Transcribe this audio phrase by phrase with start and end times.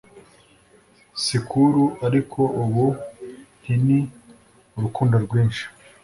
[1.23, 2.85] sikuru ariko ubu
[3.61, 3.87] ntin
[4.77, 5.63] urukundo rwinshi